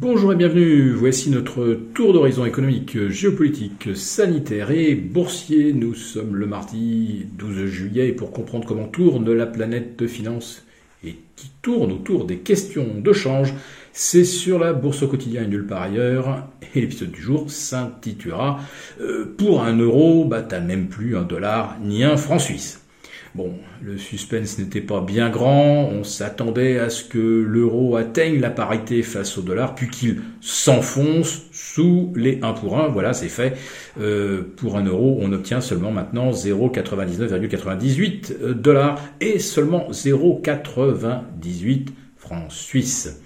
[0.00, 5.74] Bonjour et bienvenue, voici notre tour d'horizon économique, géopolitique, sanitaire et boursier.
[5.74, 10.64] Nous sommes le mardi 12 juillet et pour comprendre comment tourne la planète de finances
[11.04, 13.52] et qui tourne autour des questions de change,
[13.92, 16.46] c'est sur la bourse au quotidien et nulle part ailleurs.
[16.74, 18.58] Et l'épisode du jour s'intitulera
[19.02, 22.79] euh, Pour un euro, bah t'as même plus un dollar ni un franc suisse.
[23.36, 28.50] Bon, le suspense n'était pas bien grand, on s'attendait à ce que l'euro atteigne la
[28.50, 33.56] parité face au dollar, puis qu'il s'enfonce sous les 1 pour 1, voilà c'est fait.
[34.00, 41.86] Euh, pour un euro, on obtient seulement maintenant 0,99,98 dollars et seulement 0,98
[42.16, 43.20] francs suisses.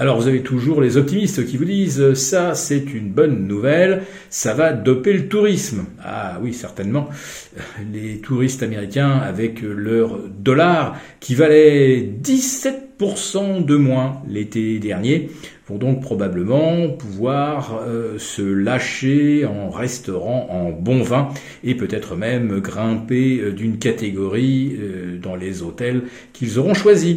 [0.00, 4.54] Alors vous avez toujours les optimistes qui vous disent ça c'est une bonne nouvelle, ça
[4.54, 5.86] va doper le tourisme.
[6.00, 7.08] Ah oui certainement,
[7.92, 15.30] les touristes américains avec leur dollar qui valait 17% de moins l'été dernier
[15.68, 21.28] vont donc probablement pouvoir euh, se lâcher en restaurant en bon vin
[21.64, 27.16] et peut-être même grimper euh, d'une catégorie euh, dans les hôtels qu'ils auront choisis.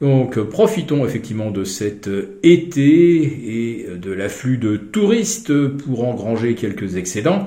[0.00, 2.10] Donc profitons effectivement de cet
[2.42, 7.46] été et de l'afflux de touristes pour engranger quelques excédents.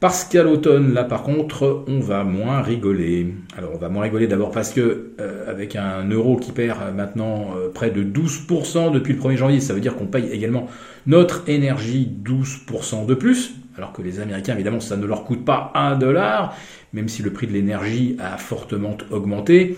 [0.00, 3.34] Parce qu'à l'automne, là par contre, on va moins rigoler.
[3.56, 7.48] Alors on va moins rigoler d'abord parce que euh, avec un euro qui perd maintenant
[7.56, 10.68] euh, près de 12% depuis le 1er janvier, ça veut dire qu'on paye également
[11.08, 13.54] notre énergie 12% de plus.
[13.76, 16.56] Alors que les Américains, évidemment, ça ne leur coûte pas un dollar,
[16.92, 19.76] même si le prix de l'énergie a fortement augmenté.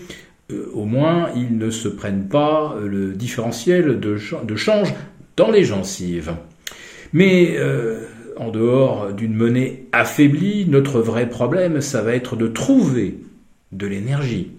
[0.51, 4.93] Euh, au moins ils ne se prennent pas euh, le différentiel de, change
[5.37, 6.33] dans les gencives.
[7.13, 8.05] Mais euh,
[8.37, 13.17] en dehors d'une monnaie affaiblie, notre vrai problème, ça va être de trouver
[13.71, 14.51] de l'énergie.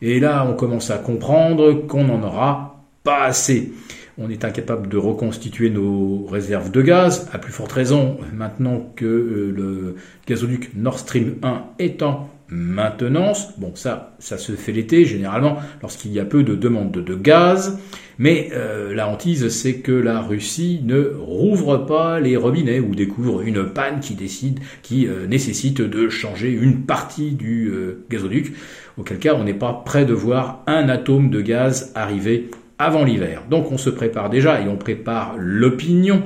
[0.00, 3.72] Et là, on commence à comprendre qu'on n'en aura pas assez.
[4.16, 9.04] On est incapable de reconstituer nos réserves de gaz, à plus forte raison maintenant que
[9.04, 13.58] le gazoduc Nord Stream 1 étant maintenance.
[13.58, 17.78] Bon, ça, ça se fait l'été généralement lorsqu'il y a peu de demandes de, gaz.
[18.18, 23.42] Mais euh, la hantise, c'est que la Russie ne rouvre pas les robinets ou découvre
[23.42, 28.54] une panne qui décide, qui euh, nécessite de changer une partie du euh, gazoduc.
[28.96, 33.44] Auquel cas, on n'est pas prêt de voir un atome de gaz arriver avant l'hiver.
[33.48, 36.22] Donc, on se prépare déjà et on prépare l'opinion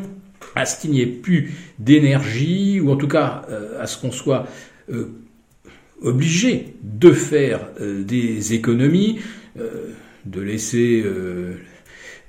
[0.54, 3.42] à ce qu'il n'y ait plus d'énergie ou en tout cas
[3.80, 4.46] à ce qu'on soit
[6.02, 9.18] obligé de faire euh, des économies,
[9.58, 9.88] euh,
[10.24, 11.54] de laisser euh,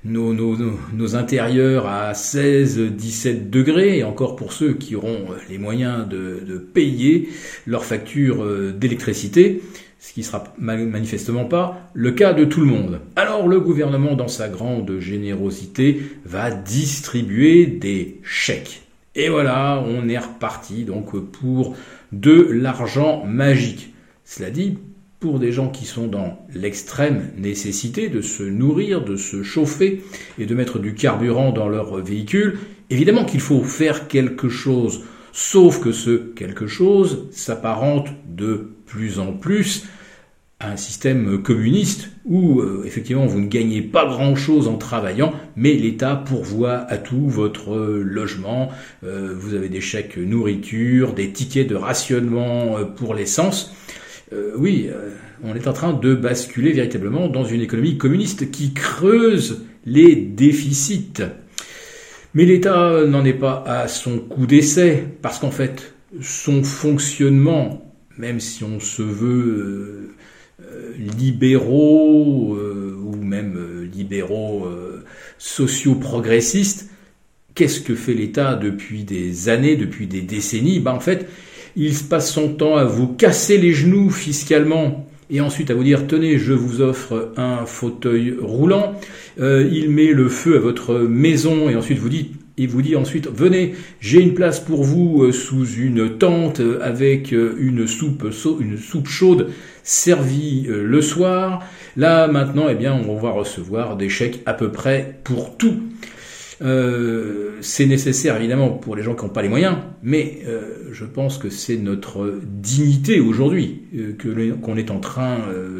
[0.04, 7.28] nos, intérieurs à 16-17 degrés, et encore pour ceux qui auront les moyens de, payer
[7.66, 9.62] leur facture d'électricité,
[9.98, 13.00] ce qui sera manifestement pas le cas de tout le monde.
[13.16, 18.83] Alors le gouvernement, dans sa grande générosité, va distribuer des chèques.
[19.14, 21.76] Et voilà, on est reparti donc pour
[22.12, 23.94] de l'argent magique.
[24.24, 24.78] Cela dit,
[25.20, 30.02] pour des gens qui sont dans l'extrême nécessité de se nourrir, de se chauffer
[30.38, 32.58] et de mettre du carburant dans leur véhicule,
[32.90, 35.02] évidemment qu'il faut faire quelque chose.
[35.32, 39.84] Sauf que ce quelque chose s'apparente de plus en plus
[40.60, 46.16] un système communiste où euh, effectivement vous ne gagnez pas grand-chose en travaillant, mais l'État
[46.16, 48.70] pourvoit à tout votre logement,
[49.04, 53.74] euh, vous avez des chèques nourriture, des tickets de rationnement euh, pour l'essence.
[54.56, 54.90] oui,
[55.44, 61.22] on est en train de basculer véritablement dans une économie communiste qui creuse les déficits.
[62.32, 68.40] Mais l'État n'en est pas à son coup d'essai, parce qu'en fait, son fonctionnement, même
[68.40, 70.14] si on se veut
[70.98, 75.04] libéraux euh, ou même euh, libéraux euh,
[75.38, 76.90] sociaux-progressistes,
[77.54, 80.80] qu'est-ce que fait l'État depuis des années, depuis des décennies?
[80.80, 81.28] Ben, En fait,
[81.76, 85.08] il se passe son temps à vous casser les genoux fiscalement.
[85.30, 89.00] Et ensuite à vous dire tenez, je vous offre un fauteuil roulant.
[89.38, 93.28] il met le feu à votre maison et ensuite vous dit il vous dit ensuite
[93.28, 98.26] venez, j'ai une place pour vous sous une tente avec une soupe,
[98.60, 99.50] une soupe chaude
[99.84, 101.62] servi euh, le soir.
[101.96, 105.76] Là, maintenant, eh bien, on va recevoir des chèques à peu près pour tout.
[106.62, 111.04] Euh, c'est nécessaire évidemment pour les gens qui n'ont pas les moyens, mais euh, je
[111.04, 113.82] pense que c'est notre dignité aujourd'hui
[114.62, 115.38] qu'on est en train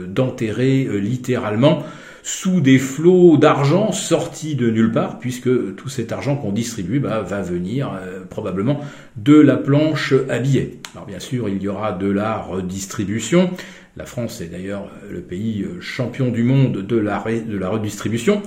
[0.09, 1.85] d'enterrer littéralement
[2.27, 7.21] sous des flots d'argent sortis de nulle part, puisque tout cet argent qu'on distribue bah,
[7.21, 8.81] va venir euh, probablement
[9.17, 10.79] de la planche à billets.
[10.95, 13.51] Alors bien sûr, il y aura de la redistribution.
[13.99, 18.43] La France est d'ailleurs le pays champion du monde de la, redistribution,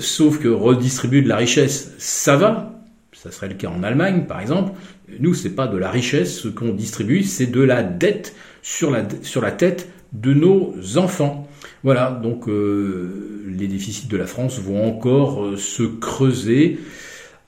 [0.00, 2.82] sauf que redistribuer de la richesse, ça va,
[3.12, 4.72] ça serait le cas en Allemagne, par exemple.
[5.20, 9.88] Nous, c'est pas de la richesse qu'on distribue, c'est de la dette sur la tête
[10.12, 11.48] de nos enfants.
[11.84, 16.78] Voilà, donc euh, les déficits de la France vont encore euh, se creuser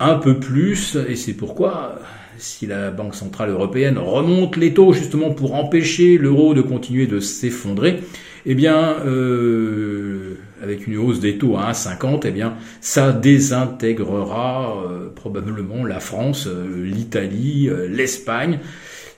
[0.01, 2.01] un peu plus, et c'est pourquoi
[2.37, 7.21] si la Banque Centrale Européenne remonte les taux justement pour empêcher l'euro de continuer de
[7.21, 8.01] s'effondrer,
[8.45, 15.11] eh bien, euh, avec une hausse des taux à 1,50, eh bien, ça désintégrera euh,
[15.15, 18.59] probablement la France, l'Italie, l'Espagne,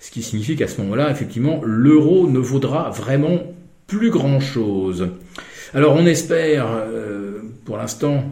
[0.07, 3.43] ce qui signifie qu'à ce moment-là, effectivement, l'euro ne vaudra vraiment
[3.89, 5.09] plus grand-chose.
[5.75, 6.69] Alors on espère,
[7.65, 8.23] pour l'instant,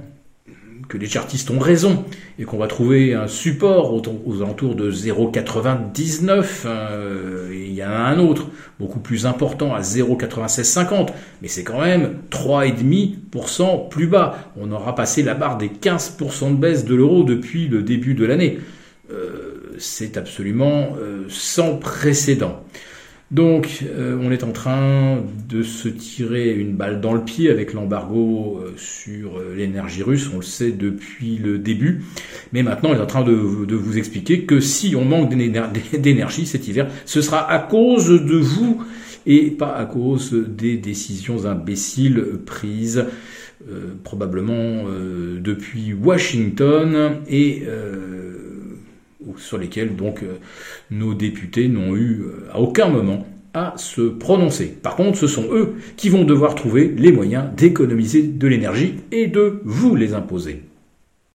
[0.88, 2.04] que les chartistes ont raison
[2.38, 6.44] et qu'on va trouver un support aux, alentours de 0,99.
[6.66, 8.48] Euh, il y en a un autre,
[8.78, 11.08] beaucoup plus important, à 0,9650,
[11.42, 14.52] mais c'est quand même 3,5% plus bas.
[14.56, 18.24] On aura passé la barre des 15% de baisse de l'euro depuis le début de
[18.24, 18.58] l'année.
[19.12, 22.64] Euh, c'est absolument euh, sans précédent.
[23.34, 25.18] Donc, euh, on est en train
[25.48, 30.30] de se tirer une balle dans le pied avec l'embargo euh, sur euh, l'énergie russe,
[30.32, 32.02] on le sait depuis le début.
[32.52, 35.34] Mais maintenant, on est en train de, vous expliquer que si on manque
[35.98, 38.84] d'énergie cet hiver, ce sera à cause de vous
[39.26, 43.06] et pas à cause des décisions imbéciles prises
[44.02, 44.84] probablement
[45.40, 47.62] depuis Washington et
[49.36, 50.38] sur lesquels donc euh,
[50.90, 54.66] nos députés n'ont eu euh, à aucun moment à se prononcer.
[54.66, 59.28] Par contre, ce sont eux qui vont devoir trouver les moyens d'économiser de l'énergie et
[59.28, 60.62] de vous les imposer.